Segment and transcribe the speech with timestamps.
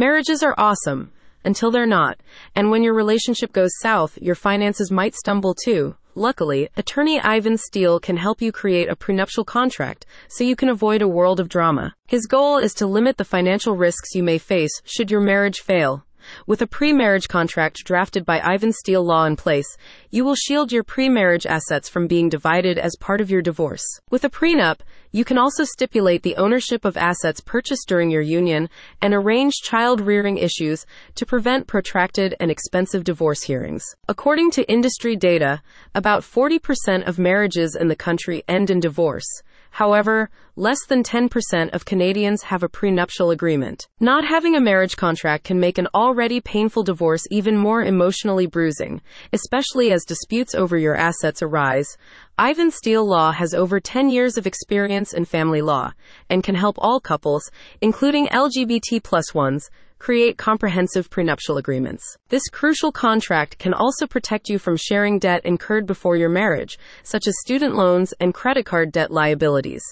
[0.00, 1.12] Marriages are awesome
[1.44, 2.18] until they're not.
[2.54, 5.94] And when your relationship goes south, your finances might stumble too.
[6.14, 11.02] Luckily, attorney Ivan Steele can help you create a prenuptial contract so you can avoid
[11.02, 11.94] a world of drama.
[12.06, 16.06] His goal is to limit the financial risks you may face should your marriage fail.
[16.46, 19.76] With a pre-marriage contract drafted by Ivan Steele Law in place,
[20.10, 23.84] you will shield your pre-marriage assets from being divided as part of your divorce.
[24.10, 24.80] With a prenup,
[25.12, 28.68] you can also stipulate the ownership of assets purchased during your union
[29.02, 33.84] and arrange child rearing issues to prevent protracted and expensive divorce hearings.
[34.08, 35.62] According to industry data,
[35.94, 39.26] about 40% of marriages in the country end in divorce.
[39.70, 43.86] However, less than 10% of Canadians have a prenuptial agreement.
[44.00, 49.00] Not having a marriage contract can make an already painful divorce even more emotionally bruising,
[49.32, 51.96] especially as disputes over your assets arise.
[52.42, 55.92] Ivan Steele Law has over 10 years of experience in family law
[56.30, 57.50] and can help all couples,
[57.82, 59.68] including LGBT plus ones,
[60.00, 62.16] create comprehensive prenuptial agreements.
[62.30, 67.28] This crucial contract can also protect you from sharing debt incurred before your marriage, such
[67.28, 69.84] as student loans and credit card debt liabilities.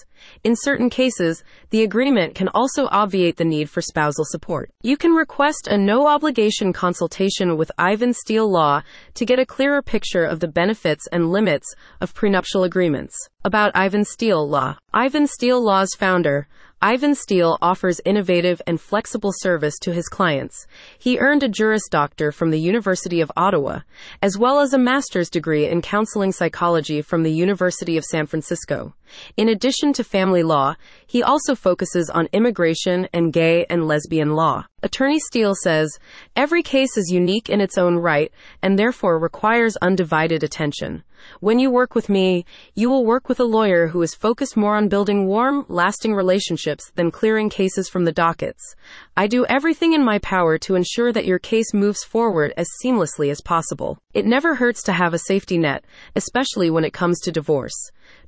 [0.43, 4.69] In certain cases, the agreement can also obviate the need for spousal support.
[4.81, 8.81] You can request a no obligation consultation with Ivan Steele Law
[9.13, 13.15] to get a clearer picture of the benefits and limits of prenuptial agreements.
[13.45, 14.77] About Ivan Steele Law.
[14.93, 16.47] Ivan Steele Law's founder,
[16.81, 20.65] Ivan Steele offers innovative and flexible service to his clients.
[20.97, 23.81] He earned a Juris Doctor from the University of Ottawa,
[24.21, 28.93] as well as a master's degree in counseling psychology from the University of San Francisco.
[29.35, 34.65] In addition to family law, he also focuses on immigration and gay and lesbian law.
[34.81, 35.99] Attorney Steele says,
[36.35, 41.03] every case is unique in its own right and therefore requires undivided attention.
[41.41, 44.77] When you work with me, you will work with a lawyer who is focused more
[44.77, 48.75] on building warm, lasting relationships than clearing cases from the dockets.
[49.19, 53.29] I do everything in my power to ensure that your case moves forward as seamlessly
[53.29, 53.97] as possible.
[54.13, 55.83] It never hurts to have a safety net,
[56.15, 57.75] especially when it comes to divorce.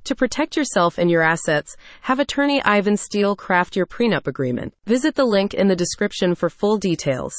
[0.04, 4.74] To protect yourself and your assets, have attorney Ivan Steele craft your prenup agreement.
[4.84, 7.32] Visit the link in the description for full details.